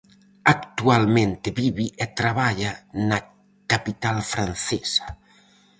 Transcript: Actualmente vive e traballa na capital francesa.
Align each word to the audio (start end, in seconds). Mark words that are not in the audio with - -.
Actualmente 0.55 1.47
vive 1.59 1.85
e 2.03 2.05
traballa 2.19 2.71
na 3.09 3.19
capital 3.71 4.17
francesa. 4.31 5.05